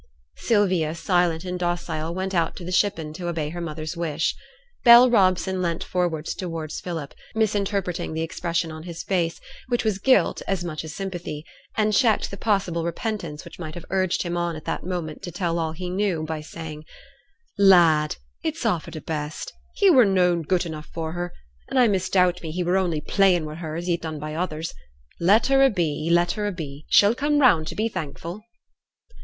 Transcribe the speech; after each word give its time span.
Sylvia, 0.37 0.95
silent 0.95 1.45
and 1.45 1.59
docile, 1.59 2.11
went 2.15 2.33
out 2.33 2.55
to 2.55 2.65
the 2.65 2.71
shippen 2.71 3.13
to 3.13 3.27
obey 3.27 3.49
her 3.49 3.61
mother's 3.61 3.95
wish. 3.95 4.33
Bell 4.83 5.07
Robson 5.11 5.61
leant 5.61 5.83
forward 5.83 6.25
towards 6.25 6.79
Philip, 6.81 7.13
misinterpreting 7.35 8.11
the 8.15 8.23
expression 8.23 8.71
on 8.71 8.81
his 8.81 9.03
face, 9.03 9.39
which 9.67 9.83
was 9.85 9.99
guilt 9.99 10.41
as 10.47 10.63
much 10.63 10.83
as 10.83 10.91
sympathy, 10.95 11.45
and 11.77 11.93
checked 11.93 12.31
the 12.31 12.37
possible 12.37 12.83
repentance 12.83 13.45
which 13.45 13.59
might 13.59 13.75
have 13.75 13.85
urged 13.91 14.23
him 14.23 14.35
on 14.35 14.55
at 14.55 14.65
that 14.65 14.83
moment 14.83 15.21
to 15.21 15.31
tell 15.31 15.59
all 15.59 15.71
he 15.73 15.87
knew, 15.87 16.23
by 16.23 16.41
saying, 16.41 16.83
'Lad! 17.59 18.15
it's 18.43 18.65
a' 18.65 18.79
for 18.79 18.89
t' 18.89 18.97
best. 18.97 19.53
He 19.75 19.91
were 19.91 20.03
noane 20.03 20.41
good 20.41 20.65
enough 20.65 20.87
for 20.87 21.11
her; 21.11 21.31
and 21.67 21.77
I 21.77 21.87
misdoubt 21.87 22.41
me 22.41 22.49
he 22.49 22.63
were 22.63 22.75
only 22.75 23.01
playin' 23.01 23.45
wi' 23.45 23.53
her 23.53 23.75
as 23.75 23.85
he'd 23.85 24.01
done 24.01 24.17
by 24.17 24.33
others. 24.33 24.73
Let 25.19 25.45
her 25.45 25.61
a 25.63 25.69
be, 25.69 26.09
let 26.11 26.31
her 26.31 26.47
a 26.47 26.51
be; 26.51 26.87
she'll 26.89 27.13
come 27.13 27.37
round 27.37 27.67
to 27.67 27.75
be 27.75 27.87
thankful.' 27.87 28.43